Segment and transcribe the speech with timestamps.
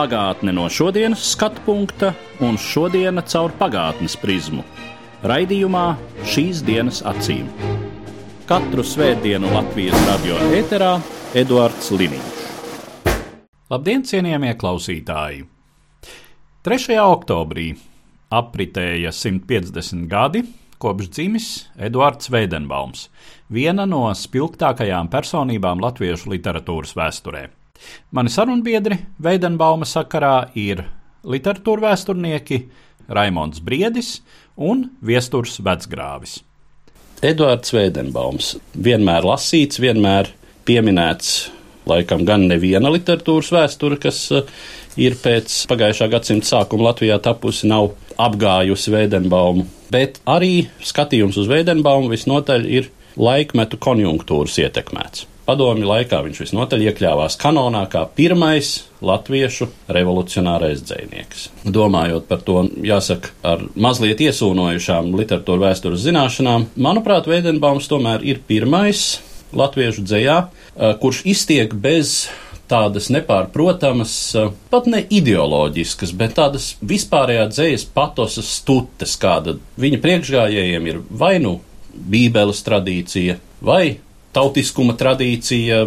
[0.00, 4.62] Pagātne no šodienas skatu punkta un šodienas caur pagātnes prizmu.
[5.28, 5.82] Raidījumā
[6.24, 7.50] šīs dienas acīm.
[8.48, 10.94] Katru svētdienu Latvijas radio eterā
[11.36, 12.40] Eduards Liniņš.
[13.68, 15.44] Labdien, cienījamie klausītāji!
[16.64, 16.96] 3.
[17.04, 17.68] oktobrī
[18.32, 20.46] apritēja 150 gadi
[20.80, 23.10] kopš dzimis Eduards Veidenbaums,
[23.52, 27.50] viena no spilgtākajām personībām latviešu literatūras vēsturē.
[28.10, 30.84] Mani sarunbiedri Veidenbauma sakarā ir
[31.24, 32.64] literatūra vēsturnieki
[33.10, 34.20] Raimons Briedis
[34.56, 36.40] un Viesturs Vecgrāvis.
[37.20, 40.30] Eduards Veidenbaums vienmēr lasīts, vienmēr
[40.68, 41.50] pieminēts,
[41.90, 44.46] laikam gan neviena literatūras vēsture, kas eh,
[45.00, 52.12] ir pēc pagājušā gadsimta sākuma Latvijā tapusi, nav apgājusi Veidenbaumu, bet arī skatījums uz Veidenbaumu
[52.12, 52.88] visnotaļ ir
[53.20, 55.29] laikmetu konjunktūras ietekmēts.
[55.48, 58.74] Padomju laikā viņš visnotaļ iekļāvās kanonā kā pirmais
[59.04, 61.48] latviešu revolucionārais dzinieks.
[61.64, 69.18] Domājot par to, jāsaka, ar mazliet iesūnojušām literatūra vēstures zināšanām, manuprāt, Veidenbaums tomēr ir pirmais
[69.56, 70.36] latviešu dzējā,
[71.00, 72.28] kurš iztiek bez
[72.70, 74.12] tādas nepārprotamas,
[74.70, 81.58] pat ne ideoloģiskas, bet tādas vispārējā dzējas patosas stutes, kāda viņa priekšgājējiem ir vai nu
[81.90, 83.98] Bībeles tradīcija, vai
[84.36, 85.80] tautiskuma tradīcija,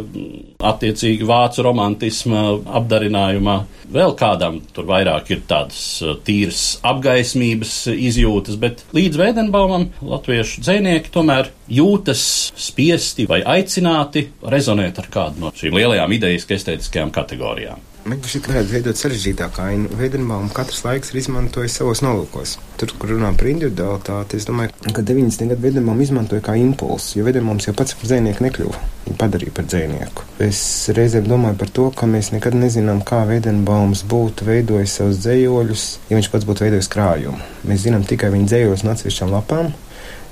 [0.63, 2.43] attiecīgi vācu romantisma
[2.79, 3.57] apdarinājumā.
[3.93, 11.13] Vēl kādam tur vairāk ir tādas uh, tīras apgaismības izjūtas, bet līdz Veidenbaumam latviešu dzinieki
[11.13, 12.25] tomēr jūtas
[12.57, 17.92] spiesti vai aicināti rezonēt ar kādu no šīm lielajām idejas estētiskajām kategorijām.
[18.03, 19.89] Man šī varētu veidot sarežģītāku ainu.
[19.95, 22.57] Veidenbaum katrs laiks ir izmantojis savos nolūkos.
[22.75, 25.45] Tur, kur runā par individualitāti, es domāju, ka 90.
[25.53, 28.81] gadu Veidenbaum izmantoja kā impulsu, jo Veidenbaums jau pats par dzēnieku nekļuva.
[29.05, 30.25] Viņu padarīja par dzēnieku.
[30.43, 30.59] Es
[30.97, 36.19] reizēm domāju par to, ka mēs nekad nezinām, kā Veidenbaums būtu veidojis savus dzējoļus, ja
[36.19, 37.39] viņš pats būtu veidojis krājumu.
[37.71, 39.71] Mēs zinām tikai viņa dzējoļus no atsevišķām lapām.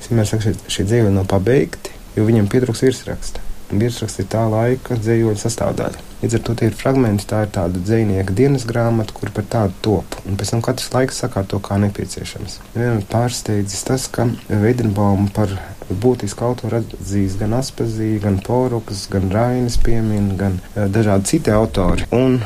[0.01, 3.47] Es vienmēr saku, šie dzējoļi nav pabeigti, jo viņam pietrūks virsraksta.
[3.71, 6.07] Virsraksts ir tā laika dzīvoļu sastāvdaļa.
[6.21, 10.17] Līdz ar to ir fragmenti, tā ir tāda dzīsnieka dienas grāmata, kur par tādu top.
[10.29, 12.59] Un pēc tam katrs laiks sakārto kā nepieciešams.
[12.75, 15.55] Vienmēr pārsteidzis tas, ka Veidenbaum par
[15.89, 22.05] būtisku autoru atzīst gan Aspazīja, gan Porukas, gan Rainis piemin, gan dažādi citi autori.
[22.13, 22.37] Un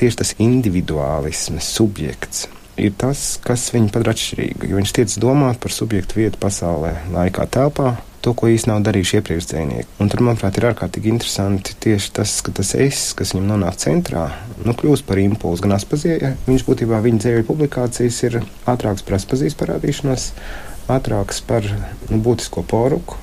[0.00, 2.48] tieši tas individuālisms, subjekts
[2.80, 4.70] ir tas, kas viņu padara atšķirīgu.
[4.70, 9.18] Jo viņš tiec domāt par subjektu vietu pasaulē, laikā, telpā, to, ko īstenībā nav darījuši
[9.18, 9.88] iepriekš dzinieki.
[10.02, 14.28] Un tur, manuprāt, ir ārkārtīgi interesanti tieši tas, ka tas es, kas viņam nonāk centrā,
[14.62, 16.36] nu, kļūst par impulsu gan Aspazijai.
[16.46, 18.38] Viņš būtībā viņa dzēju publikācijas ir
[18.70, 20.30] ātrāks par Aspazijas parādīšanos,
[20.92, 23.20] ātrāks par nu, būtisko poruku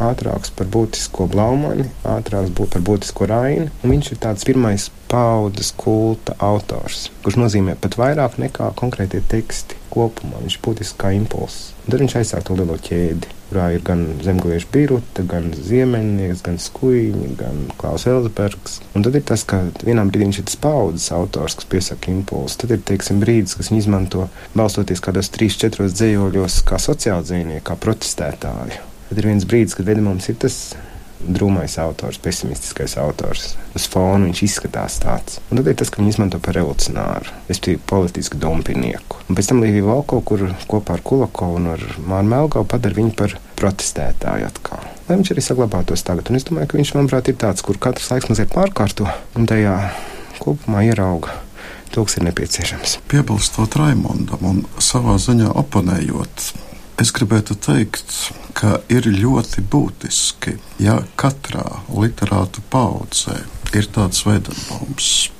[0.00, 3.68] ātrāks par būtisko blaumani, ātrāks būt par būtisko raini.
[3.84, 10.40] Viņš ir tāds pirmais paudzes kulta autors, kurš nozīmē pat vairāk nekā konkrētie teksti kopumā.
[10.44, 11.74] Viņš ir būtisks kā impulss.
[11.90, 17.30] Tad viņš aizsāk to lielo ķēdi kurā ir gan zemgājiešu birota, gan ziemeļnieks, gan skuiņi,
[17.38, 18.78] gan Klaus Elsbergs.
[18.94, 22.60] Un tad ir tas, ka vienā brīdī viņš ir tas paudzes autors, kas piesaka impulsu.
[22.62, 27.66] Tad ir, teiksim, brīdis, kas viņu izmanto balstoties kādos trīs, četros dzējos, kā sociāli dzīvnieki,
[27.66, 28.78] kā protestētāji.
[29.10, 30.60] Tad ir viens brīdis, kad Vedamons ir tas
[31.20, 33.54] drūmais autors, pesimistiskais autors.
[33.76, 35.40] Uz fona viņš izskatās tāds.
[35.50, 39.20] Un tad ir tas, ka viņi izmanto par revolucionāru, respektīvi politisku dumpinieku.
[39.28, 43.14] Un pēc tam Līvija Valko, kur kopā ar Kulakovu un ar Māru Melgavu padara viņu
[43.18, 44.88] par protestētāju atkal.
[45.08, 46.30] Lai viņš arī saglabātos tagad.
[46.30, 49.76] Un es domāju, ka viņš, manuprāt, ir tāds, kur katrs laiks mazliet pārkārto un tajā
[50.40, 51.34] kopumā ierauga
[51.90, 53.00] to, kas ir nepieciešams.
[53.10, 56.50] Piebilstot Raimondam un savā ziņā oponējot
[57.00, 58.12] Es gribētu teikt,
[58.52, 61.64] ka ir ļoti būtiski, ja katrā
[61.96, 63.38] literāta paudzē
[63.72, 65.30] ir tāds veidols.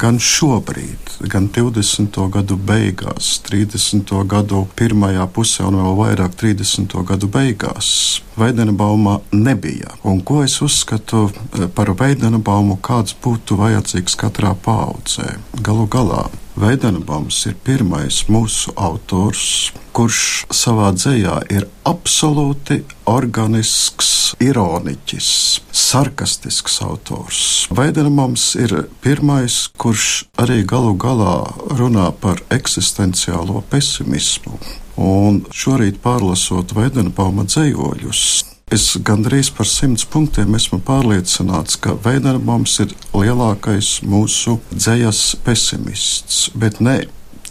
[0.00, 2.16] Gan šobrīd, gan 20.
[2.32, 4.08] gadu beigās, 30.
[4.26, 6.96] gadu pirmajā pusē un vēl vairāk 30.
[7.06, 7.92] gadu beigās
[8.40, 9.92] Veidenbaumā nebija.
[10.08, 11.28] Un ko es uzskatu
[11.76, 15.36] par Veidenbaumu, kāds būtu vajadzīgs katrā paudzē?
[15.60, 16.24] Galu galā
[16.56, 20.20] Veidenbaums ir pirmais mūsu autors, kurš
[20.54, 25.28] savā dzējā ir absolūti organisks, ironiķis,
[25.72, 27.42] sarkastisks autors.
[27.74, 31.36] Veidenbaums ir pirmais, kurš arī galu galā
[31.76, 34.56] runā par eksistenciālo pesimismu.
[35.02, 38.24] Un šorīt pārlasot Veidenbauma dzējoļus,
[38.72, 46.80] Es gandrīz par simts punktiem esmu pārliecināts, ka Veidenbaums ir lielākais mūsu dzējas pesimists, bet
[46.80, 47.02] ne.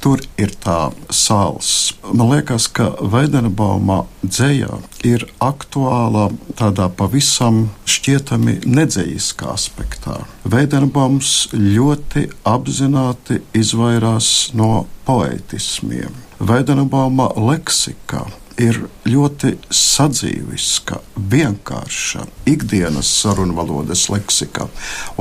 [0.01, 1.92] Tur ir tā sāls.
[2.09, 10.24] Man liekas, ka Veidenbaumā dzēja ir aktuāla tādā pavisam šķietami nedzējiskā aspektā.
[10.42, 16.18] Veidenbaums ļoti apzināti izvairās no poetismiem.
[16.42, 18.25] Veidenbauma leksika
[18.57, 20.97] ir ļoti sadzīviska,
[21.31, 24.65] vienkārša, ikdienas sarunvalodas leksika,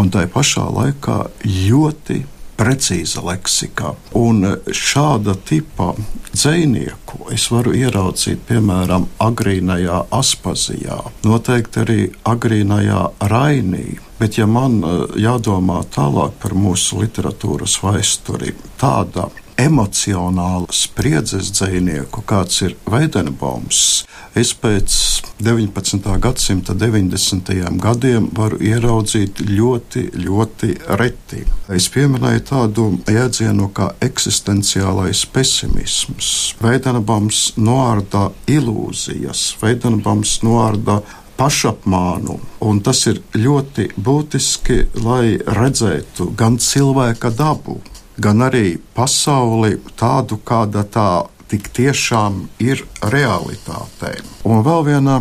[0.00, 2.23] un tai pašā laikā ļoti
[2.61, 3.95] precīza leksika.
[4.21, 4.45] Un
[4.77, 5.95] šāda tipa
[6.33, 13.03] dzinieku es varu ieraudzīt piemēram agrīnajā Aspazijā, noteikti arī agrīnajā
[13.33, 13.99] Rainī.
[14.21, 19.31] Bet, ja man eh, jādomā tālāk par mūsu literatūras vēsturi, tāda
[19.61, 24.05] emocionālu spriedzes dzinieku, kāds ir Veidenbaums,
[24.39, 24.95] es pēc
[25.43, 26.01] 19.
[26.23, 27.53] gadsimta 90.
[27.83, 31.45] gadiem varu ieraudzīt ļoti, ļoti reti.
[31.73, 36.33] Es pieminēju tādu jēdzienu kā eksistenciālais pesimisms.
[36.62, 41.01] Veidenbaums noārda ilūzijas, Veidenbaums noārda
[41.41, 42.37] pašapmānu.
[42.69, 47.81] Un tas ir ļoti būtiski, lai redzētu gan cilvēka dabu,
[48.20, 51.11] gan arī pasauli tādu, kāda tā
[51.50, 54.12] tik tiešām ir realitātē.
[54.46, 55.19] Un vēl viena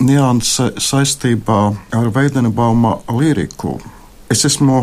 [0.00, 1.62] nianse saistībā
[1.98, 3.80] ar Veidenbauma liriku.
[4.30, 4.82] Es esmu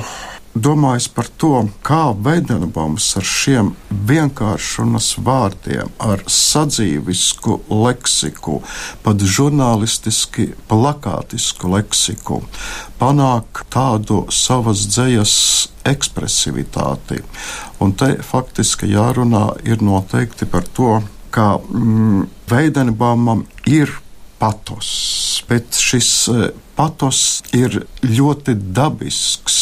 [0.59, 1.53] domājis par to,
[1.85, 3.71] kā Veidenbaums ar šiem
[4.09, 8.59] vienkāršumas vārdiem, ar sadzīvisku leksiku,
[9.05, 12.41] pat žurnālistiski plakātisku leksiku,
[12.99, 15.35] panāk tādu savas dzējas
[15.91, 17.21] ekspresivitāti.
[17.83, 20.99] Un te faktiski jārunā ir noteikti par to,
[21.33, 23.91] ka mm, Veidenbaumam ir
[24.39, 26.45] patos, bet šis eh,
[26.79, 29.57] patos ir ļoti dabisks,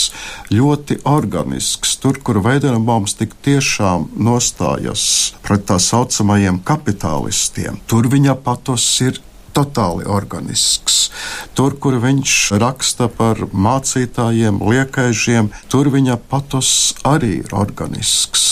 [0.54, 1.96] ļoti organisks.
[2.02, 9.20] Tur, kur Veidenbaums tik tiešām nostājas pret tā saucamajiem kapitālistiem, tur viņa patos ir
[9.58, 11.08] totāli organisks.
[11.58, 18.48] Tur, kur viņš raksta par mācītājiem, liekaižiem, tur viņa patos arī ir organisks.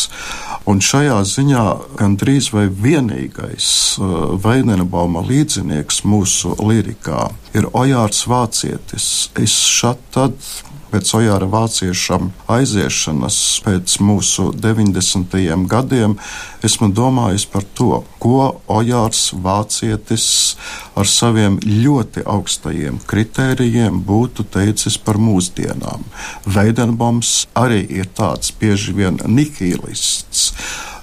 [0.65, 1.63] Un šajā ziņā
[1.99, 3.67] gandrīz vai vienīgais
[3.99, 9.09] uh, Veinenbauma līdzinieks mūsu lirikā ir Ojārs Vācietis.
[9.37, 10.39] Es šat tad
[10.95, 15.33] pēc Ojāra vāciešam aiziešanas pēc mūsu 90.
[15.67, 16.13] gadiem
[16.63, 20.27] esmu domājis par to, ko Ojārs vācietis
[20.95, 26.05] ar saviem ļoti augstajiem kritērijiem būtu teicis par mūsdienām.
[26.47, 30.53] Veidenboms arī ir tāds bieži vien nihilists,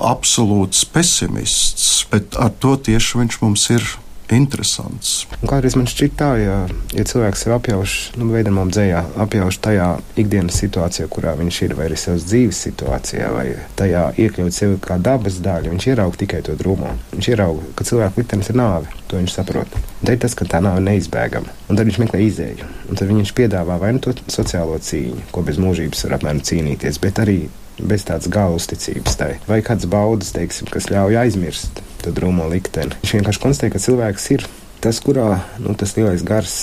[0.00, 3.84] absolūts pesimists, bet ar to tieši viņš mums ir
[4.32, 5.26] interesants.
[5.40, 6.56] Un kādreiz man šķiet tā, ja,
[6.94, 9.88] ja cilvēks sev apjauš, nu, veidamām dzējā, apjauš tajā
[10.20, 13.46] ikdienas situācijā, kurā viņš ir, vai arī savas dzīves situācijā, vai
[13.78, 16.94] tajā iekļaut sevi kā dabas daļu, viņš ierauga tikai to drūmo.
[17.14, 19.78] Viņš ierauga, ka cilvēku liktenis ir nāve, to viņš saprot.
[20.02, 22.70] Tad ir tas, ka tā nāve neizbēgama, un tad viņš meklē izēju.
[22.88, 27.00] Un tad viņš piedāvā vai nu to sociālo cīņu, ko bez mūžības var apmēram cīnīties,
[27.02, 27.40] bet arī
[27.82, 29.32] bez tādas gala uzticības tai.
[29.48, 32.96] Vai kāds baudas, teiksim, kas ļauj aizmirst to drūmo likteni.
[33.02, 34.46] Viņš vienkārši konstatē, ka cilvēks ir
[34.82, 35.28] tas, kurā
[35.62, 36.56] nu, tas lielais gars,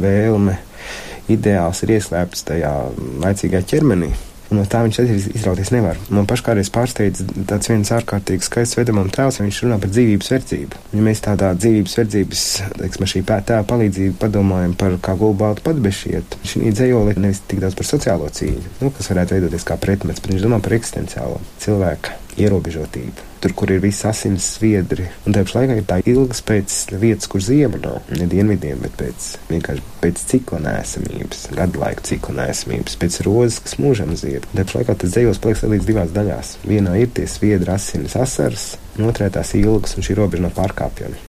[0.00, 0.58] vēlme,
[1.30, 2.74] ideāls ir ieslēpts tajā
[3.22, 4.10] laicīgajā ķermenī.
[4.50, 4.96] No tā viņš
[5.30, 5.98] izrauties nevar.
[6.10, 10.80] Man paškādreiz pārsteidz tāds viens ārkārtīgi skaists vedamam tēls, ja viņš runā par dzīvības verdzību.
[10.96, 12.42] Ja mēs tādā dzīvības verdzības,
[12.80, 17.78] teiksim, šī tēva palīdzību padomājam par kā gulbātu patbešiet, šī dzējoli ir nevis tik daudz
[17.78, 22.19] par sociālo cīņu, nu, kas varētu veidoties kā pretmets, bet viņš domā par eksistenciālo cilvēku
[22.38, 23.26] ierobežotību.
[23.40, 27.40] Tur, kur ir viss asins sviedri, un tāpat laikā ir tā ilgas pēc vietas, kur
[27.44, 28.10] ziema nav.
[28.12, 33.78] Ne dienvidiem, bet pēc vienkārši pēc cikla nēsamības, gadu laika cikla nēsamības, pēc rozes, kas
[33.80, 34.44] mūžam zied.
[34.52, 36.54] Tāpat laikā tas dzējos paliek sadalīts divās daļās.
[36.68, 41.29] Vienā ir tie sviedri, asinis, asars, un otrā tās ilgas un šī robeža nav pārkāpjama.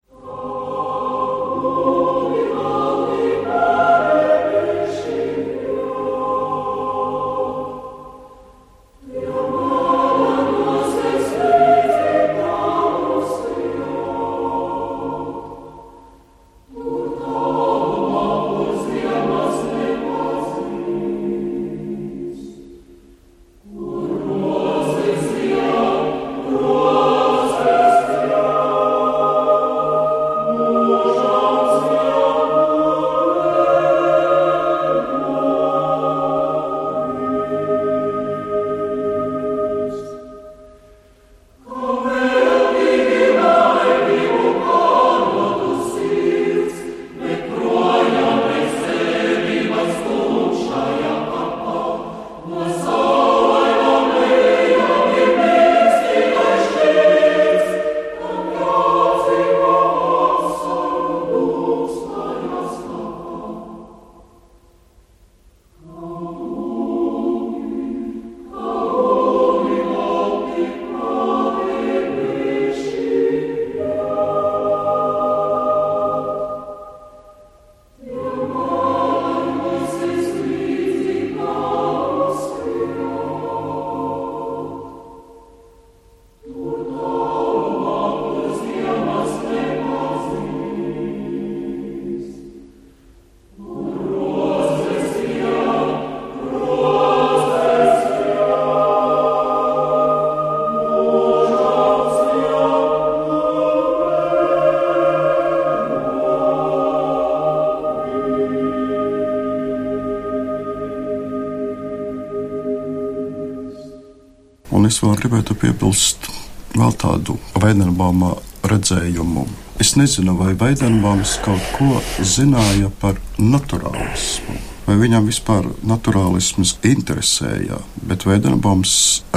[116.76, 118.35] Vēl tādu Veidenbaumā
[118.66, 119.47] redzējumu.
[119.83, 128.26] Es nezinu, vai Veidenbaums kaut ko zināja par naturālismu vai viņam vispār naturālisms interesēja, bet
[128.28, 128.95] Veidenbaums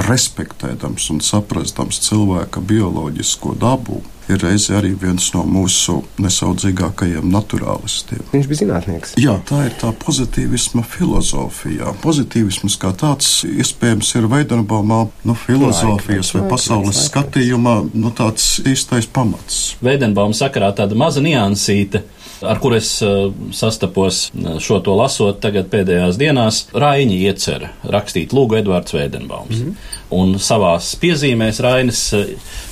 [0.10, 8.22] respektēdams un saprastams cilvēka bioloģisko dabu, ir reizē arī viens no mūsu nesaudzīgākajiem naturālistiem.
[8.34, 9.15] Viņš bija zinātnieks.
[9.22, 11.96] Jā, tā ir tā pozitīvisma filozofija.
[12.03, 19.75] Pozitīvisms kā tāds iespējams ir Veidenbaumā nu, filozofijas vai pasaules skatījumā nu, tāds īstais pamats.
[19.86, 22.06] Veidenbauma sakarā tāda maza niansīte
[22.41, 28.36] ar kur es uh, sastapos uh, šo to lasot tagad pēdējās dienās, Raini iecer rakstīt
[28.36, 29.58] lūgu Edvards Veidenbaums.
[29.58, 29.98] Mm -hmm.
[30.10, 32.25] Un savās piezīmēs Rainis uh,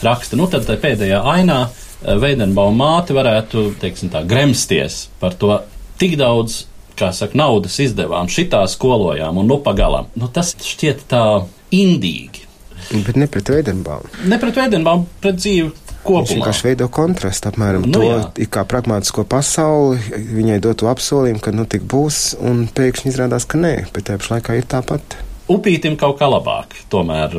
[0.04, 1.68] raksta, nu tad pēdējā ainā
[2.22, 5.62] Veidenbauma māte varētu, teiksim tā, gremsties par to
[5.98, 6.66] tik daudz
[6.98, 10.10] kā saka, naudas izdevām šitā skolojām un nu pagalam.
[10.16, 11.24] Nu, tas šķiet tā
[11.72, 12.46] indīgi.
[13.06, 14.10] Bet ne pret Veidenbaumu.
[14.26, 15.72] Ne pret Veidenbaumu, pret dzīvi
[16.08, 16.26] kopumā.
[16.26, 18.50] Viņš vienkārši veido kontrastu apmēram nu, to, jā.
[18.58, 20.00] kā pragmātisko pasauli,
[20.40, 24.38] viņai dotu apsolījumu, ka nu tik būs, un pēkšņi izrādās, ka nē, bet tajā pašā
[24.38, 25.20] laikā ir tāpat.
[25.48, 26.74] Upītim kaut kā labāk.
[26.92, 27.32] Tomēr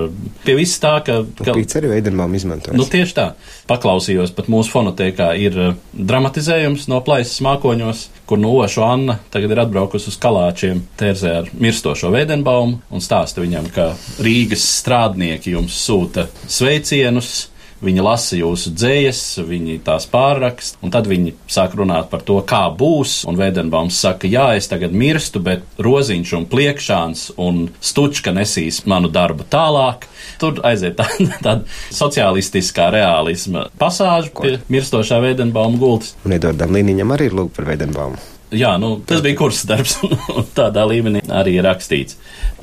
[0.44, 1.18] pie viss tā, ka.
[1.42, 2.78] ka Upīts arī veidenbām izmantojas.
[2.78, 3.26] Nu, tieši tā.
[3.68, 9.52] Paklausījos, pat mūsu fonotēkā ir uh, dramatizējums no plaisas mākoņos, kur no Ošu Anna tagad
[9.52, 13.90] ir atbraukusi uz kalāčiem tērzē ar mirstošo veidenbaumu un stāsta viņam, ka
[14.25, 17.50] Rīgas strādnieki jums sūta sveicienus
[17.85, 22.64] Viņi lasa jūsu dzējas, viņi tās pārraksta, un tad viņi sāk runāt par to, kā
[22.75, 23.20] būs.
[23.30, 29.11] Un Vēdenbaums saka, jā, es tagad mirstu, bet roziņš un pliekšāns un stučka nesīs manu
[29.14, 30.08] darbu tālāk.
[30.42, 31.54] Tur aiziet tāda tā
[31.94, 36.16] sociālistiskā realisma pasāža pie mirstošā Vēdenbauma gultas.
[36.26, 38.38] Un Edvardam Līniņam arī ir lūk par Vēdenbaumu.
[38.55, 42.17] Jā, nu, tas bija kurs darbs, un tādā līmenī arī rakstīts.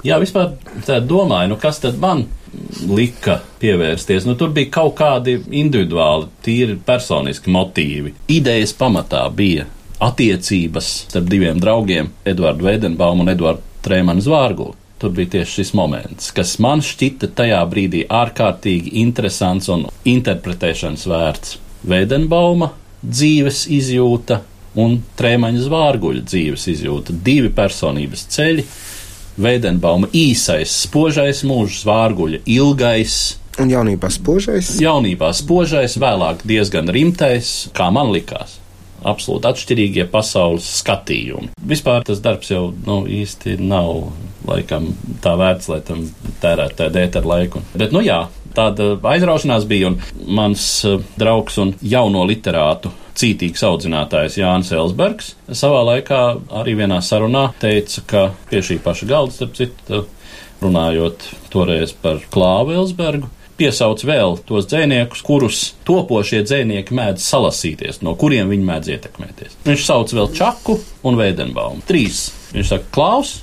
[0.05, 0.55] Jā, vispār
[0.87, 2.25] tā domāju, nu kas tad man
[2.87, 4.25] lika pievērsties.
[4.25, 8.15] Nu, tur bija kaut kādi individuāli, tīri personiski motīvi.
[8.33, 9.67] Idejas pamatā bija
[10.03, 14.75] attiecības starp diviem draugiem, Edvardu Veidenbaumu un Edvardu Trēmanu Zvārgulu.
[14.99, 21.57] Tur bija tieši šis moments, kas man šķita tajā brīdī ārkārtīgi interesants un interpretēšanas vērts.
[21.85, 22.71] Veidenbauma
[23.03, 24.39] dzīves izjūta
[24.79, 27.15] un Trēmaņa Zvārguļa dzīves izjūta.
[27.25, 28.65] Divi personības ceļi,
[29.35, 33.15] Veidenbauma īsais, spožais mūžs, vārguļa ilgais.
[33.59, 34.75] Un jaunībā spožais?
[34.79, 38.61] Jaunībā spožais, vēlāk diezgan rimtais, kā man likās.
[39.05, 41.51] Absolūti atšķirīgie pasaules skatījumi.
[41.67, 44.07] Vispār tas darbs jau nu, īsti nav
[44.47, 46.07] laikam tā vērts, lai tam
[46.41, 47.61] tērētu tādu ēteru laiku.
[47.75, 48.23] Bet, nu jā,
[48.55, 49.99] tāda aizraušanās bija, un
[50.39, 56.21] mans uh, draugs un jauno literātu cītīgs audzinātājs Jānis Elsbergs savā laikā
[56.61, 60.03] arī vienā sarunā teica, ka pie šī paša galda, starp citu,
[60.63, 63.29] runājot toreiz par Klāvu Elsbergu,
[63.59, 69.57] piesauc vēl tos dziniekus, kurus topošie dzinieki mēdz salasīties, no kuriem viņi mēdz ietekmēties.
[69.67, 71.83] Viņš sauc vēl Čaku un Veidenbaumu.
[71.87, 72.27] Trīs.
[72.55, 73.37] Viņš saka, Klaus,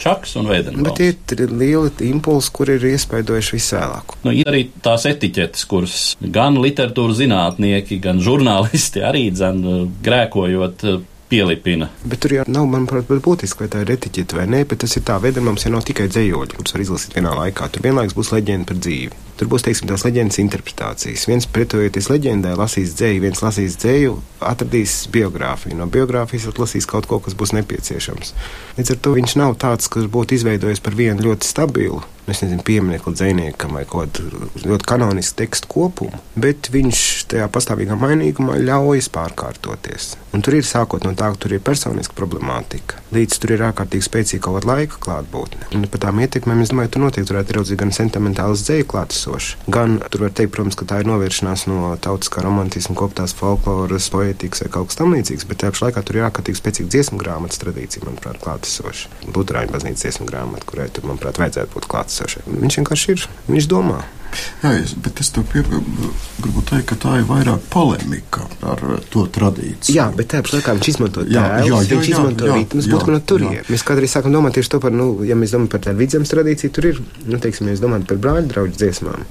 [0.00, 0.98] Čaks un Veidenbaums.
[0.98, 4.16] Bet ir lieli impulsi, kur ir iespaidojuši visvēlāk.
[4.26, 9.62] Nu, ir arī tās etiķetes, kuras gan literatūras zinātnieki, gan žurnālisti arī dzen
[10.04, 10.86] grēkojot
[11.28, 11.90] pielipina.
[12.06, 15.06] Bet tur jau nav, manuprāt, būtiski, vai tā ir etiķete vai nē, bet tas ir
[15.06, 17.70] tā veida, mums jau nav tikai dzējoļi, kurus var izlasīt vienā laikā.
[17.72, 19.25] Tur vienlaikus būs leģenda par dzīvi.
[19.36, 21.26] Tur būs, teiksim, tās leģendas interpretācijas.
[21.28, 25.76] Viens pretojoties leģendai, lasīs dzēju, viens lasīs dzēju, atradīs biogrāfiju.
[25.76, 28.32] No biogrāfijas atlasīs kaut ko, kas būs nepieciešams.
[28.78, 32.62] Līdz ar to viņš nav tāds, kas būtu izveidojis par vienu ļoti stabilu es nezinu,
[32.62, 39.08] pieminiektu dziniekam vai kaut kādu ļoti kanonisku tekstu kopumu, bet viņš tajā pastāvīgā mainīgumā ļaujas
[39.14, 40.14] pārkārtoties.
[40.34, 44.08] Un tur ir sākot no tā, ka tur ir personiska problemātika, līdz tur ir ārkārtīgi
[44.08, 45.70] spēcīga kaut kāda laika klātbūtne.
[45.78, 48.88] Un par tām ietekmēm, es domāju, tur noteikti varētu ieraudzīt gan sentimentālas dzēju
[49.26, 54.08] klātesošu, gan tur var teikt, protams, ka tā ir novēršanās no tautiskā romantisma, koptās folkloras,
[54.12, 57.60] poētikas vai kaut kas tamlīdzīgs, bet tajā pašā laikā tur ir ārkārtīgi spēcīga dziesmu grāmatas
[57.62, 59.10] tradīcija, manuprāt, klātesoša.
[59.34, 62.46] Lutāņu baznīcas dziesmu grāmata, kurai tur, manuprāt, vajadzētu būt klātesošai.
[62.54, 64.04] Viņš vienkārši ir, viņš domā.
[64.62, 69.96] Jā, es, bet es tev gribu teikt, ka tā ir vairāk polemika ar to tradīciju.
[69.96, 73.72] Jā, bet tajā pašā laikā viņš izmanto tēlus, viņš jā, izmanto ritmus, būtu no turienes.
[73.72, 76.74] Mēs kādreiz sākam domāt tieši to par, nu, ja mēs domājam par tādu vidzemes tradīciju,
[76.76, 79.26] tur ir, nu, teiksim, mēs domājam par brāļu draugu dziesmām,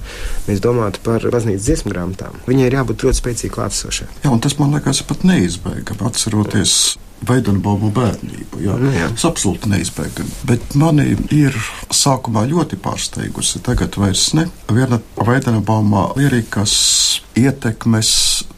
[0.48, 2.38] mēs domājam par baznīcas dziesmu grāmatām.
[2.50, 4.12] Viņai ir jābūt ļoti spēcīgi klātesošai.
[4.24, 6.78] Jā, un tas man liekas pat neizbēgami atceroties.
[6.94, 8.60] Jā Veidenbaumu bērnību.
[8.64, 8.76] Jā.
[8.80, 9.08] Nu, jā.
[9.14, 10.34] Tas absolūti neizbēgami.
[10.48, 11.56] Bet mani ir
[11.94, 14.46] sākumā ļoti pārsteigusi, tagad vairs ne.
[14.68, 16.76] Viena Veidenbaumā lirikas
[17.36, 18.10] ietekmes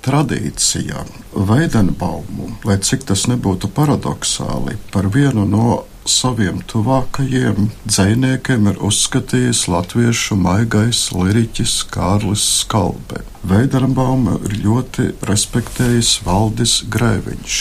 [0.07, 1.05] tradīcijā.
[1.49, 10.38] Veidenbaumu, lai cik tas nebūtu paradoxāli, par vienu no saviem tuvākajiem dziniekiem ir uzskatījis latviešu
[10.41, 13.21] maigais liriķis Kārlis Skalbe.
[13.49, 17.59] Veidarbauma ir ļoti respektējis Valdis Grēviņš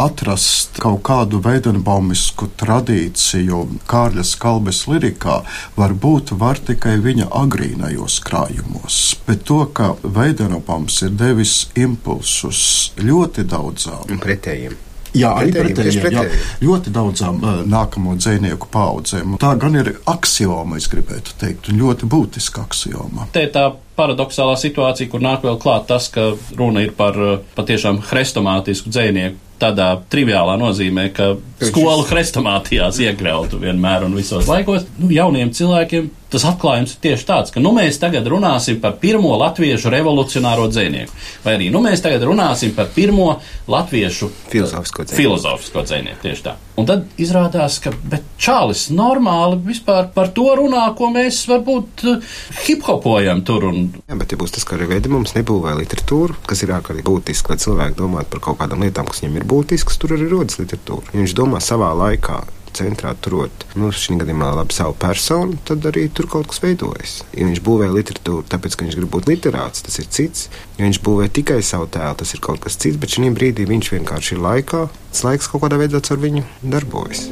[0.00, 5.40] atrast kaut kādu veidojumamisku tradīciju Kārļa Skalbes lirikā,
[5.78, 9.00] varbūt var tikai viņa agrīnajos krājumos.
[9.28, 12.62] Bet to, ka veidojums ir devis impulsus
[13.00, 14.78] ļoti daudzām pretējiem.
[15.16, 19.34] Jā, arī Pretējiem, pretēji, jā, ļoti daudzām uh, nākamo dzinieku paudzēm.
[19.42, 23.26] Tā gan ir axioma, es gribētu teikt, un ļoti būtiska axioma.
[23.34, 23.66] Te ir tā
[23.98, 29.49] paradoxālā situācija, kur nāk vēl klāt tas, ka runa ir par uh, patiešām hrestomātisku dzinieku.
[29.60, 31.34] Tādā triviālā nozīmē, ka
[31.68, 34.86] skolu hrestomātijās iekļautu vienmēr un visos laikos.
[34.96, 39.32] Nu, jauniem cilvēkiem tas atklājums ir tieši tāds, ka nu, mēs tagad runāsim par pirmo
[39.40, 41.14] latviešu revolucionāro dzinieku.
[41.44, 43.32] Vai arī nu, mēs tagad runāsim par pirmo
[43.70, 45.22] latviešu Filozofisko dzinieku.
[45.22, 46.56] Filozofisko dzinieku tieši tā.
[46.80, 47.92] Un tad izrādās, ka
[48.40, 52.30] Čālis normāli vispār par to runā, ko mēs varbūt uh,
[52.64, 53.66] hiphopojam tur.
[53.68, 57.04] Un, Jā, bet, ja būs tas, ka arī veidi mums nebūvē literatūru, kas ir ārkārtīgi
[57.10, 60.56] būtiski, lai cilvēki domātu par kaut kādām lietām, kas viņiem ir būtiskas, tur arī rodas
[60.62, 61.12] literatūra.
[61.12, 62.40] Ja viņš domā savā laikā,
[62.76, 67.18] centrā turot, nu, šī gadījumā labi savu personu, tad arī tur kaut kas veidojas.
[67.34, 70.48] Ja viņš būvē literatūru, tāpēc, ka viņš grib būt literāts, tas ir cits.
[70.78, 73.92] Ja viņš būvē tikai savu tēlu, tas ir kaut kas cits, bet šī brīdī viņš
[73.98, 77.30] vienkārši ir laikā, tas laiks kaut kādā veidā ar viņu darbojas.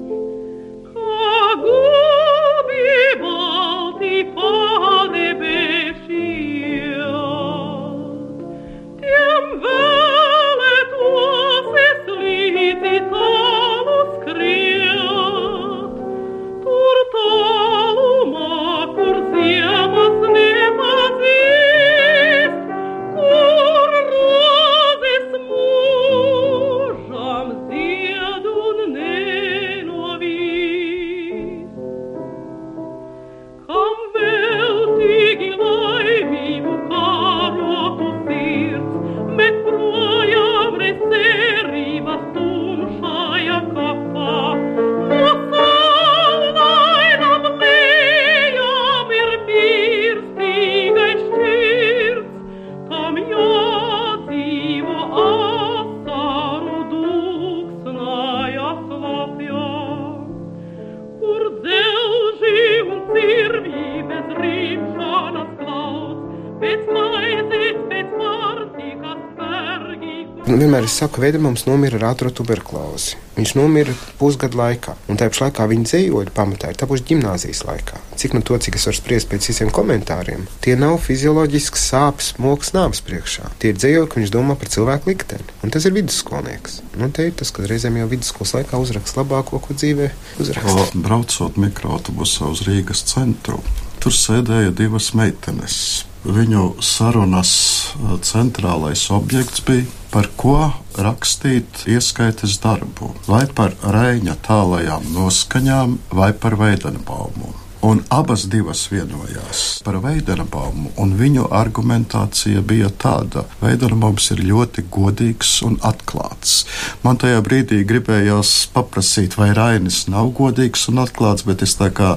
[70.58, 73.16] Vienmēr es saku, ka Veidemans nomira ar ātrā tuberkulozi.
[73.38, 78.00] Viņš nomira pusgadu laikā, un tajā pašā laikā viņa dzīvoja pamatā ir tapuši gimnāzijas laikā.
[78.18, 82.74] Cik no to, cik es varu spriest pēc visiem komentāriem, tie nav fizioloģisks sāpes, moks
[82.74, 83.52] nāves priekšā.
[83.62, 86.80] Tie ir dzējoļi, ka viņš domā par cilvēku likteni, un tas ir vidusskolnieks.
[86.98, 90.10] Nu, te ir tas, ka reizēm jau vidusskolas laikā uzrakst labāko, ko dzīvē
[90.42, 90.74] uzrakst.
[90.74, 93.62] O, Braucot mikroautobusā uz Rīgas centru,
[94.02, 96.07] tur sēdēja divas meitenes.
[96.26, 97.52] Viņu sarunas
[97.94, 106.32] eh, centrālais objekts bija par ko rakstīt ieskaitas darbu, vai par Reņa tālajām noskaņām, vai
[106.32, 107.67] par veidenbaumu.
[107.80, 115.52] Un abas divas vienojās par Veidenbaumu, un viņu argumentācija bija tāda: Veidenbaums ir ļoti godīgs
[115.62, 116.64] un atklāts.
[117.04, 122.16] Man tajā brīdī gribējās paprasīt, vai Rainis nav godīgs un atklāts, bet es tā kā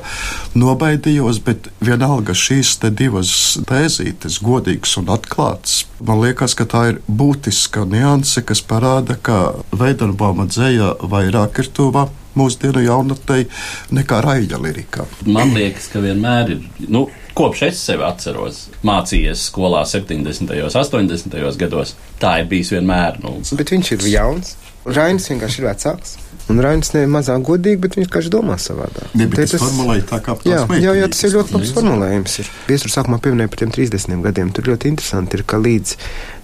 [0.57, 7.03] nobaidījos, bet vienalga šīs te divas tēzītes, godīgs un atklāts, man liekas, ka tā ir
[7.05, 13.47] būtiska nianse, kas parāda, ka Veidenbauma dzēja vairāk ir tuva mūsdienu jaunatnei
[13.95, 15.05] nekā raļa lirikā.
[15.25, 16.63] man liekas, ka vienmēr ir.
[16.87, 20.51] Nu, Kopš es sevi atceros, mācījies skolā 70.
[20.51, 20.73] un
[21.07, 21.37] 80.
[21.61, 23.21] gados, tā ir bijis vienmēr.
[23.23, 24.57] Nu, Bet viņš ir jauns.
[24.85, 26.17] Rainis vienkārši ir vecāks.
[26.49, 29.13] Un Rainis ne mazāk godīgi, bet viņš vienkārši domā savādāk.
[29.15, 31.75] Ne, bet Te es formulēju tā kā Jā, jā, jā, tas ir ļoti labs tas
[31.77, 32.37] formulējums.
[32.41, 32.49] Ir.
[32.67, 34.49] Viestur sākumā pieminēja par tiem 30 gadiem.
[34.57, 35.93] Tur ļoti interesanti ir, ka līdz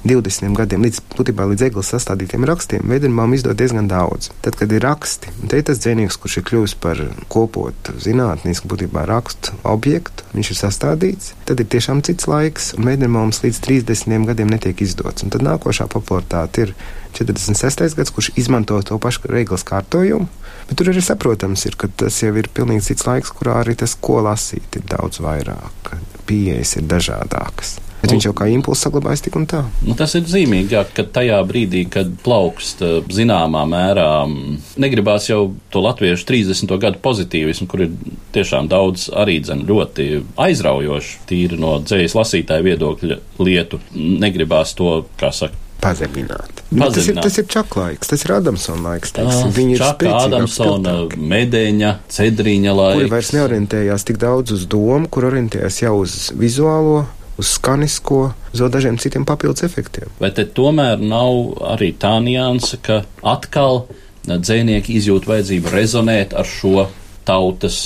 [0.10, 4.32] 20 gadiem, līdz būtībā līdz eglis sastādītiem rakstiem, veidojumam izdod diezgan daudz.
[4.46, 9.06] Tad, kad ir raksti, te ir tas dzinieks, kurš ir kļuvis par kopotu zinātnisku būtībā
[9.10, 14.52] rakstu objektu, viņš ir sastādīts, tad ir tiešām cits laiks, un veidojumams līdz 30 gadiem
[14.54, 15.26] netiek izdots.
[15.26, 16.76] Un tad nākošā popularitāte ir
[17.18, 17.96] 46.
[17.98, 20.28] gads, kurš izmanto to pašu reglas kārtojumu.
[20.68, 23.96] Bet tur arī saprotams, ir, ka tas jau ir pilnīgi cits laiks, kurā arī tas,
[23.96, 25.96] ko lasīt, ir daudz vairāk.
[26.28, 27.78] Pieejas ir dažādākas.
[28.02, 29.64] Bet viņš jau kā impulss saglabājas tik un tā.
[29.82, 35.30] Nu, tas ir zīmīgi, jā, ka tajā brīdī, kad plaukst eh, zināmā mērā, mm, negribās
[35.32, 36.76] jau to latviešu 30.
[36.84, 37.96] gadu pozitīvismu, kur ir
[38.38, 40.10] tiešām daudz arī dzen, ļoti
[40.46, 43.82] aizraujoši, tīri no dzējas lasītāja viedokļa lietu.
[43.98, 46.62] Negribās to, kā saka, pazemināt.
[46.70, 47.24] Bet tas ir, Pazemināt.
[47.24, 49.14] tas ir čaklaiks, tas ir Adamsona laiks.
[49.16, 49.52] Teiksim.
[49.56, 50.96] Viņi ir spēcīgi Adamsona,
[51.34, 53.12] Medeņa, Cedriņa Kuri laiks.
[53.14, 57.06] vairs neorientējās tik daudz uz domu, kur orientējās jau uz vizuālo,
[57.38, 58.22] uz skanisko,
[58.54, 60.10] uz vēl dažiem citiem papildus efektiem.
[60.22, 63.86] Vai te tomēr nav arī tā nianse, ka atkal
[64.28, 66.88] dzēnieki izjūt vajadzību rezonēt ar šo
[67.28, 67.78] tautas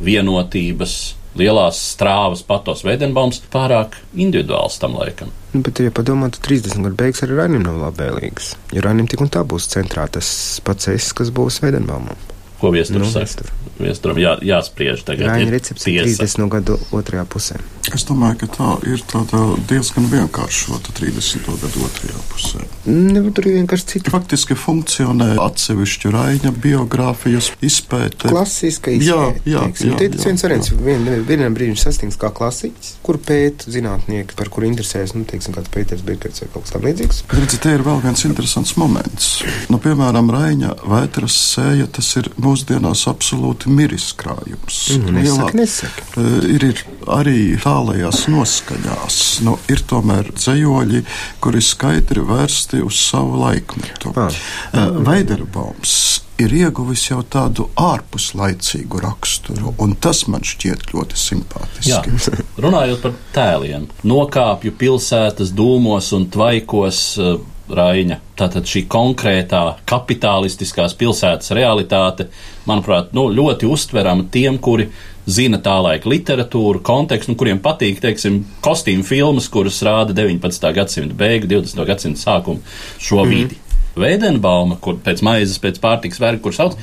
[0.00, 0.98] vienotības
[1.38, 5.30] lielās strāvas patos Veidenbaums pārāk individuāls tam laikam?
[5.54, 8.52] Nu, bet, ja padomā, tad 30 gadu beigas arī Ranim nav labvēlīgas.
[8.74, 10.28] Jo Ranim tik un tā būs centrā tas
[10.66, 12.18] pats es, kas būs Veidenbaumam.
[12.60, 13.46] Ko viesturs Nu, saka?
[13.80, 14.00] Viestur.
[14.00, 15.28] Viesturam jā, jāspriež tagad.
[15.28, 16.24] Raņa ir recepts ir tiesa.
[16.24, 17.58] 30 gadu otrajā pusē.
[17.90, 21.48] Es domāju, ka tā ir tāda diezgan vienkāršota 30.
[21.60, 22.60] gadu otrajā pusē.
[22.86, 28.28] Nevar tur ir vienkārši cita Faktiski funkcionē atsevišķu Raina biogrāfijas izpēte.
[28.30, 29.50] klasiska Jā, izpēte.
[29.50, 29.90] jā, teiksim.
[29.90, 30.78] jā, Te tas jā, viens variants, jā.
[30.86, 35.72] vien, vienam brīdim sastings kā klasiķis, kur pēta zinātnieki, par kuru interesēs, nu, teiksim, kāds
[35.74, 37.22] Pēters Birkerts vai kaut kas tam līdzīgs.
[37.30, 39.30] Bet redziet, te ir vēl viens interesants moments.
[39.72, 44.78] Nu, piemēram, Raina vētras sēja, tas ir mūsdienās absolūti miris krājums.
[44.98, 46.06] Lielā- nesaka, nesaka.
[46.16, 49.18] Eh, Ir, ir arī tālajās noskaņās.
[49.46, 51.04] Nu, ir tomēr dzējoļi,
[51.40, 54.12] kuri skaidri vērsti uz savu laikmetu.
[54.16, 54.28] Ah.
[54.72, 62.44] Eh, Veiderbaums ir ieguvis jau tādu ārpuslaicīgu raksturu, un tas man šķiet ļoti Jā, simpātiski.
[62.58, 67.38] runājot par tēliem, nokāpju pilsētas dūmos un tvaikos uh,
[67.76, 68.18] Raina.
[68.36, 72.28] Tātad šī konkrētā kapitalistiskās pilsētas realitāte,
[72.68, 74.88] manuprāt, nu, ļoti uztverama tiem, kuri
[75.30, 80.72] zina tā laika literatūru, kontekstu, un kuriem patīk, teiksim, kostīmu filmas, kuras rāda 19.
[80.74, 81.84] gadsimta beigu, 20.
[81.86, 82.60] gadsimta sākumu
[82.98, 83.30] šo Mhm.
[83.30, 83.60] vidi.
[84.00, 86.76] Veidenbauma, kur pēc maizes, pēc pārtiks verga, kur sauc,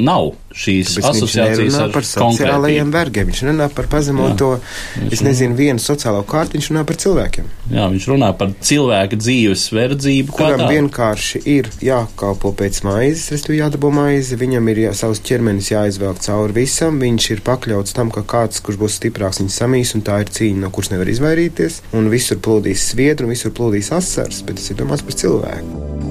[0.00, 3.28] nav šīs viņš asociācijas ar par sociālajiem vergiem.
[3.30, 4.50] Viņš runā par pazemoto,
[4.98, 7.48] Viņš es nezinu, vienu sociālo kārtu, viņš runā par cilvēkiem.
[7.72, 13.92] Jā, viņš runā par cilvēka dzīves verdzību, kuram vienkārši ir jākalpo pēc maizes, respektīvi jādabū
[13.94, 18.60] maize, viņam ir jā, savs ķermenis jāizvelk cauri visam, viņš ir pakļauts tam, ka kāds,
[18.64, 22.40] kurš būs stiprāks, viņu samīs, un tā ir cīņa, no kuras nevar izvairīties, un visur
[22.44, 26.10] plūdīs sviedru, un visur plūdīs asars, bet tas ir domāts par cilvēku.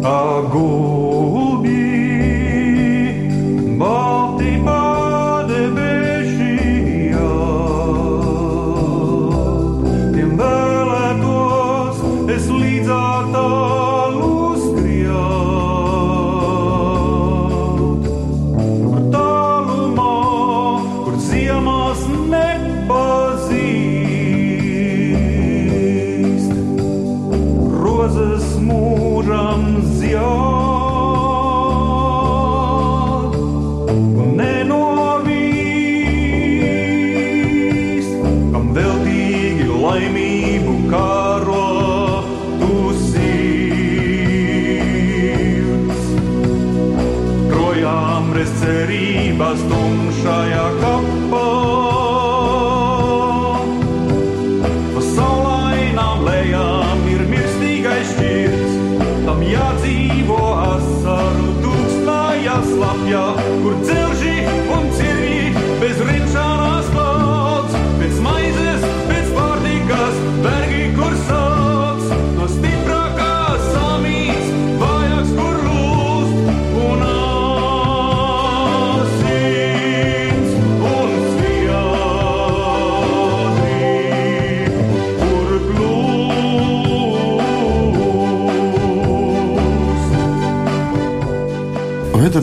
[0.00, 1.19] Agulbi,
[3.80, 4.69] balti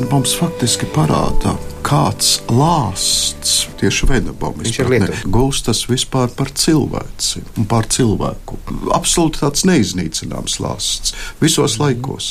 [0.08, 1.52] Vedenbaums faktiski parāda,
[1.84, 5.24] kāds lāsts tieši Vedenbaums Viņš ir Lietuvs.
[5.28, 8.47] gulstas vispār par cilvēci un par cilvēku.
[8.96, 12.28] Absolūti tāds neiznīcināms lāsts visos laikos.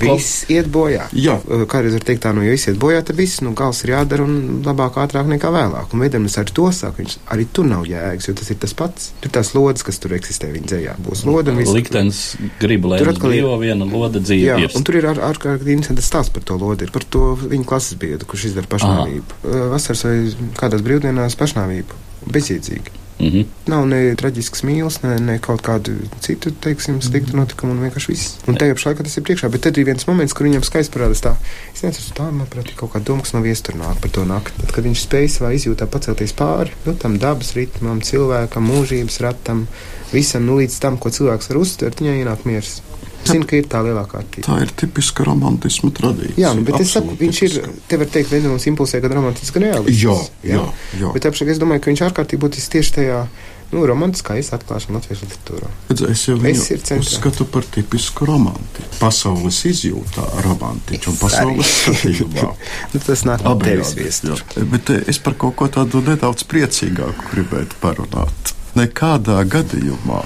[0.00, 1.08] Viss iet bojā.
[1.16, 1.38] Jā.
[1.70, 4.24] Kādreiz var teikt tā, nu, ja viss iet bojā, tad viss, nu, gals ir jādara
[4.26, 5.94] un labāk, ātrāk nekā vēlāk.
[5.96, 9.10] Un veidams ar to saka, viņš arī tur nav jēgas, jo tas ir tas pats.
[9.24, 11.74] Tur tās lodes, kas tur eksistē viņa dzējā, būs loda un viss.
[11.74, 12.22] Liktenis
[12.62, 14.70] grib, lai Tur atkal dzīvo viena loda Jā, dzīve.
[14.78, 17.98] un tur ir ar- ārkārtīgi interesants stāsts par to lodi, ir par to viņa klases
[17.98, 19.40] biedru, kurš izdara pašnāvību.
[19.42, 20.16] Uh, Vasaras vai
[20.58, 21.98] kādās brīvdienās pašnāvību.
[22.30, 22.99] Bezjēdzīgi.
[23.20, 23.44] Mm -hmm.
[23.66, 25.92] Nav ne traģisks mīlestības, ne, ne kaut kādu
[26.24, 28.38] citu, teiksim, sliktu notikumu, un vienkārši viss.
[28.48, 29.50] Un tajā pašā laikā tas ir priekšā.
[29.52, 31.34] Bet tad ir viens moments, kur viņam skaisti parādās tā,
[31.74, 34.60] es nezinu, tā, manuprāt, ir kaut kāda doma, kas no viesturnāk par to nakti.
[34.60, 39.66] Tad, kad viņš spēj savā izjūtā pacelties pāri, nu, tam dabas ritmam, cilvēkam, mūžības ratam,
[40.12, 42.80] visam, nu, līdz tam, ko cilvēks var uztvert, viņai ienāk miers.
[43.28, 44.46] Zinu, ka ir tā lielākā kārtība.
[44.46, 46.38] Tā ir tipiska romantisma tradīcija.
[46.40, 47.56] Jā, nu, bet es saku, viņš ir,
[47.90, 50.32] te var teikt, vienams impulsē, gan romantisks, gan reālistisks.
[50.42, 50.66] Jā, jā,
[51.02, 51.12] jā.
[51.16, 53.22] Bet apšāk es domāju, ka viņš ārkārtīgi būtisks tieši tajā
[53.70, 55.68] Nu, romantiskā atklāšana latviešu literatūrā.
[56.10, 58.88] Es jau viņu uzskatu par tipisku romantiku.
[58.98, 62.48] Pasaules izjūtā romantiķu un pasaules skatījumā.
[62.90, 64.42] Nu, tas nāk no tevis viestur.
[64.72, 68.54] Bet eh, es par kaut ko tādu nedaudz priecīgāku gribētu parunāt.
[68.74, 70.24] Nekādā gadījumā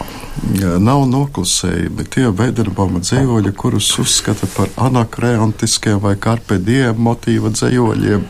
[0.83, 8.27] nav noklusējumi tie veidarbauma dzējoļi, kurus uzskata par anakreontiskiem vai karpediem motīva dzējoļiem.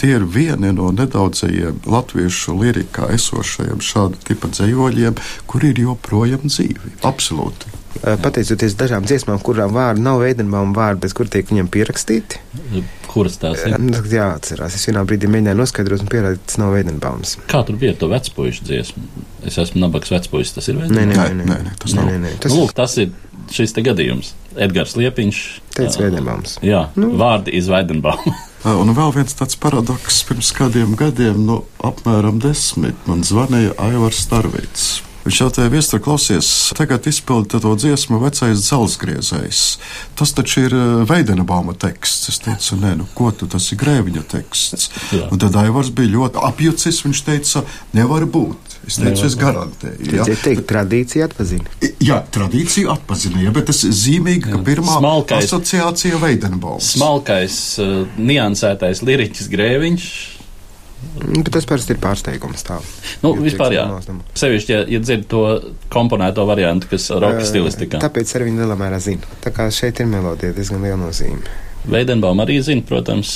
[0.00, 5.16] Tie ir vieni no nedaudzajiem latviešu lirikā esošajiem šāda tipa dzējoļiem,
[5.50, 6.98] kuri ir joprojām dzīvi.
[7.06, 7.72] Absolūti.
[7.96, 12.42] Pateicoties dažām dziesmām, kurām vārdi nav veidenbauma vārdi, bet kur tiek viņiem pierakstīti,
[13.16, 13.74] Kuras tās ir?
[13.80, 14.76] nu, tad jāatcerās.
[14.76, 17.36] Es vienā brīdī mēģināju noskaidrot un pierādīt, ka tas nav veidenbaums.
[17.48, 19.04] Kā tur bija to vecpuļu dziesmu?
[19.48, 20.96] Es esmu nabaks vecpuļs, tas ir Nē, veids.
[20.98, 22.10] nē, Nē, nē, nē, nē, tas nav.
[22.10, 22.34] nē, nē.
[22.44, 23.14] Tas, nu, lūk, tas ir
[23.56, 24.34] šis te gadījums.
[24.56, 25.40] Edgars Liepiņš.
[25.76, 26.58] teica ā, veidenbaums.
[26.66, 27.12] Jā, nu.
[27.20, 28.34] vārdi iz Veidenbauma.
[28.82, 34.88] Un vēl viens tāds paradoks pirms kādiem gadiem, nu, apmēram desmit, man zvanīja Aivars Starvīts.
[35.26, 39.62] Viņš jau tajā viesturā klausies, tagad izpildīja to dziesmu vecais dzelzgriezējs.
[40.18, 42.28] Tas taču ir uh, Veidenabauma teksts.
[42.30, 44.86] Es teicu, nē, nu ko tu, tas ir Grēviņa teksts.
[45.10, 45.26] Jā.
[45.34, 47.64] Un tad Aivars bija ļoti apjucis, viņš teica,
[47.98, 48.76] nevar būt.
[48.86, 50.10] Es teicu, Nevar es garantēju.
[50.14, 50.36] Ja Ja?
[50.44, 51.66] teikt, tradīcija atpazina.
[52.06, 55.48] Jā, tradīciju atpazīstināja, bet tas ir zīmīgi, ka pirmā Smalkais.
[55.50, 56.92] asociācija Veidenabaums.
[56.94, 60.06] Smalkais, uh, niansētais liriķis grēviņš.
[61.16, 62.64] Nu, Bet tas parasti ir pārsteigums.
[62.66, 62.78] Tā.
[63.22, 63.84] Nu, vispār jā.
[64.36, 65.42] Sevišķi, ja, ja dzird to
[65.92, 68.00] komponēto variantu, kas ir roka stilistikā.
[68.02, 69.36] Tāpēc arī viņi lielā mērā zina.
[69.44, 71.44] Tā kā šeit ir melodija diezgan liela nozīme.
[71.86, 73.30] Veidenbaum arī zina, protams,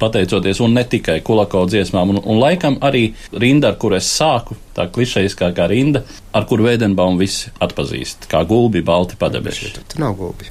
[0.00, 4.56] pateicoties un ne tikai Kulako dziesmām, un, un laikam arī rinda, ar kuru es sāku,
[4.74, 6.02] tā klišejiskākā rinda,
[6.34, 9.70] ar kuru Veidenbaum visi atpazīst, kā gulbi balti padebeši.
[9.92, 10.50] Tur nav gulbi.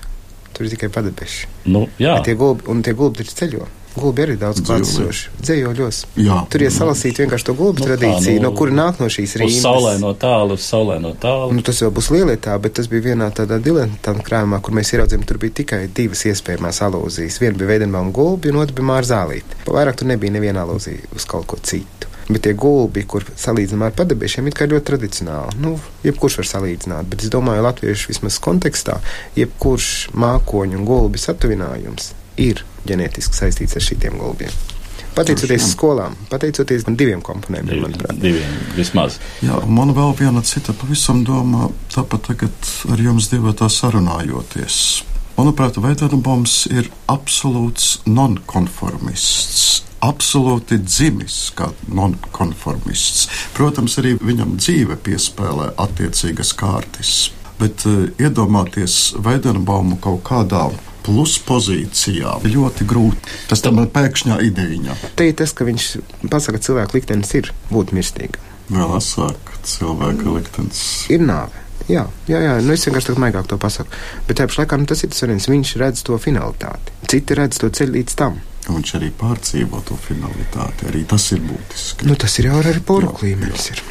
[0.56, 1.52] Tur ir tikai padebeši.
[1.74, 3.68] Nu, jā, Bet Tie gulbi, un tie gulbi taču ceļo.
[3.92, 5.32] Gulbi arī daudz klātsoši.
[5.44, 5.98] Dzējoļos.
[6.24, 6.38] Jā.
[6.52, 9.34] Tur ir salasīta vienkārši to gulbu Nu, tradīciju, kā, nu, no kura nāk no šīs
[9.36, 9.58] uz rīnas.
[9.66, 11.52] saulē no tālu, saulē no tālu.
[11.58, 15.26] Nu, tas jau būs lielietā, bet tas bija vienā tādā diletantu krājumā, kur mēs ieraudzījām,
[15.28, 17.42] tur bija tikai divas iespējamās alūzijas.
[17.44, 19.60] Viena bija Veidenbauma gulbi, un otra bija Mārzālīte.
[19.68, 22.08] Vairāk tur nebija neviena alūzija uz kaut ko citu.
[22.32, 25.58] Bet tie gulbi, kur salīdzinām ar padebiešiem, ir ļoti tradicionāli.
[25.60, 25.74] Nu,
[26.06, 29.02] jebkurš var salīdzināt, bet es domāju, latviešu vismaz kontekstā,
[29.36, 34.54] jebkurš mākoņu un gulbi satuvinājums ir ģenētiski saistīts ar šiem gulbiem.
[35.12, 38.16] Pateicoties skolām, pateicoties diviem komponentiem, manuprāt.
[38.22, 39.18] diviem vismaz.
[39.44, 44.78] Jā, man vēl viena cita pavisam doma, tāpat tagad ar jums divi tā sarunājoties.
[45.36, 49.82] Manuprāt, Veidanaboms ir absolūts nonkonformists.
[50.02, 53.28] Absolūti dzimis kā nonkonformists.
[53.58, 57.32] Protams, arī viņam dzīve piespēlē attiecīgas kārtas.
[57.60, 60.70] Bet uh, iedomāties Veidanabaumu kaut kādā
[61.06, 63.36] pluspozīcijā ir ļoti grūti.
[63.50, 64.96] Tas tam ir pēkšņā ideja.
[65.18, 65.88] Te ir tas, ka viņš
[66.32, 68.42] pasaka, ka cilvēka liktenis ir būt mirstīgam.
[68.72, 70.84] Vēl asāk, cilvēka liktenis.
[71.12, 71.58] ir nāve.
[71.90, 72.54] Jā, jā, jā.
[72.64, 73.90] Nu, es vienkārši tādu maigāk to pasaku.
[74.28, 75.48] Bet tajā pašā laikā nu, tas ir tas viens.
[75.50, 76.94] Viņš redz to finalitāti.
[77.10, 78.38] Citi redz to ceļu līdz tam.
[78.70, 80.88] Un Viņš arī pārdzīvo to finalitāti.
[80.92, 82.06] Arī tas ir būtiski.
[82.08, 83.72] Nu, tas ir jau arī porok līmenis.
[83.74, 83.82] ir.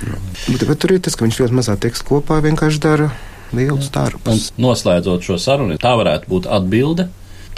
[0.47, 3.11] Bet, bet tur ir tas, ka viņš ļoti mazā teksta kopā vienkārši dara
[3.57, 4.51] lielus Un darbus.
[4.61, 7.09] noslēdzot šo sarunu, tā varētu būt atbilde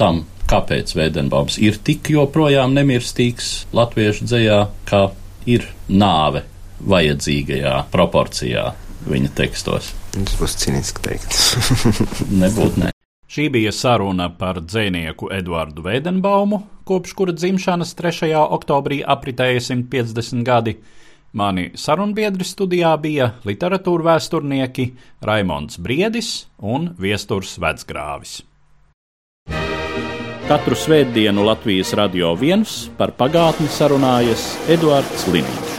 [0.00, 5.02] tam, kāpēc Veidenbaums ir tik joprojām nemirstīgs latviešu dzējā, kā
[5.48, 6.44] ir nāve
[6.82, 8.72] vajadzīgajā proporcijā
[9.08, 9.92] viņa tekstos.
[10.12, 11.38] Tas būs cīniski teikt.
[12.42, 12.90] Nebūtu ne.
[13.32, 18.28] Šī bija saruna par dzinieku Eduardu Veidenbaumu, kopš kura dzimšanas 3.
[18.42, 20.76] oktobrī apritēja 150 gadi.
[21.32, 24.90] Mani sarunbiedri studijā bija literatūra vēsturnieki
[25.24, 28.42] Raimons Briedis un Viesturs Vecgrāvis.
[30.44, 35.71] Katru svētdienu Latvijas radio viens par pagātni sarunājas Eduards Liniņš.